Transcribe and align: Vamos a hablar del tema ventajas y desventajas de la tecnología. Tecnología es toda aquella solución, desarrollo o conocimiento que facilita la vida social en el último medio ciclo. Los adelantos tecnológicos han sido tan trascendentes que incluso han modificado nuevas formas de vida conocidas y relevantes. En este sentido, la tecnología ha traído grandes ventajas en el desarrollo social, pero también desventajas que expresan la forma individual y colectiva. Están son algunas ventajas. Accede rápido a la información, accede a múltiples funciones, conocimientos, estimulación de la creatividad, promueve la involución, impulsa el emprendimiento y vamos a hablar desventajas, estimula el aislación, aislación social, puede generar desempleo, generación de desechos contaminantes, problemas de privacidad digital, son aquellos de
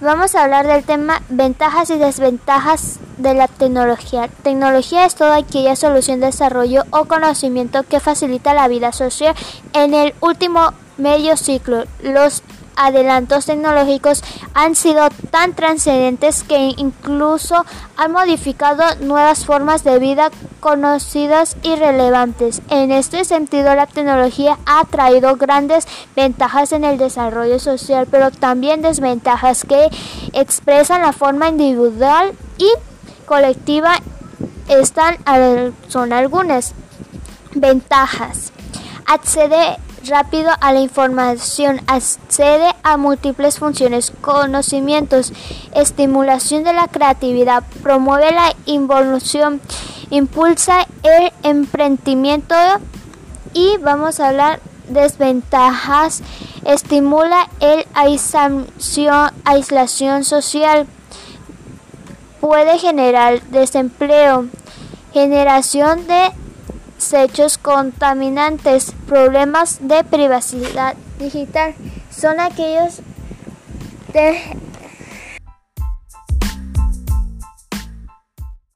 Vamos 0.00 0.36
a 0.36 0.44
hablar 0.44 0.68
del 0.68 0.84
tema 0.84 1.22
ventajas 1.28 1.90
y 1.90 1.98
desventajas 1.98 3.00
de 3.16 3.34
la 3.34 3.48
tecnología. 3.48 4.28
Tecnología 4.44 5.04
es 5.04 5.16
toda 5.16 5.34
aquella 5.34 5.74
solución, 5.74 6.20
desarrollo 6.20 6.84
o 6.90 7.06
conocimiento 7.06 7.82
que 7.82 7.98
facilita 7.98 8.54
la 8.54 8.68
vida 8.68 8.92
social 8.92 9.34
en 9.72 9.94
el 9.94 10.14
último 10.20 10.72
medio 10.98 11.36
ciclo. 11.36 11.82
Los 12.00 12.44
adelantos 12.78 13.46
tecnológicos 13.46 14.22
han 14.54 14.74
sido 14.74 15.08
tan 15.30 15.52
trascendentes 15.52 16.44
que 16.44 16.72
incluso 16.76 17.66
han 17.96 18.12
modificado 18.12 18.84
nuevas 19.00 19.44
formas 19.44 19.84
de 19.84 19.98
vida 19.98 20.30
conocidas 20.60 21.56
y 21.62 21.74
relevantes. 21.74 22.62
En 22.70 22.92
este 22.92 23.24
sentido, 23.24 23.74
la 23.74 23.86
tecnología 23.86 24.58
ha 24.64 24.84
traído 24.84 25.36
grandes 25.36 25.86
ventajas 26.16 26.72
en 26.72 26.84
el 26.84 26.98
desarrollo 26.98 27.58
social, 27.58 28.06
pero 28.10 28.30
también 28.30 28.80
desventajas 28.80 29.64
que 29.64 29.88
expresan 30.32 31.02
la 31.02 31.12
forma 31.12 31.48
individual 31.48 32.32
y 32.56 32.70
colectiva. 33.26 33.96
Están 34.68 35.16
son 35.88 36.12
algunas 36.12 36.74
ventajas. 37.54 38.52
Accede 39.06 39.78
rápido 40.06 40.50
a 40.60 40.72
la 40.72 40.80
información, 40.80 41.80
accede 41.86 42.74
a 42.82 42.96
múltiples 42.96 43.58
funciones, 43.58 44.12
conocimientos, 44.20 45.32
estimulación 45.74 46.64
de 46.64 46.72
la 46.72 46.88
creatividad, 46.88 47.64
promueve 47.82 48.32
la 48.32 48.54
involución, 48.66 49.60
impulsa 50.10 50.86
el 51.02 51.32
emprendimiento 51.42 52.54
y 53.52 53.76
vamos 53.78 54.20
a 54.20 54.28
hablar 54.28 54.60
desventajas, 54.88 56.22
estimula 56.64 57.48
el 57.60 57.86
aislación, 57.94 59.32
aislación 59.44 60.24
social, 60.24 60.86
puede 62.40 62.78
generar 62.78 63.42
desempleo, 63.44 64.46
generación 65.12 66.06
de 66.06 66.30
desechos 67.10 67.56
contaminantes, 67.56 68.92
problemas 69.06 69.78
de 69.80 70.04
privacidad 70.04 70.94
digital, 71.18 71.74
son 72.10 72.38
aquellos 72.38 73.00
de 74.12 74.38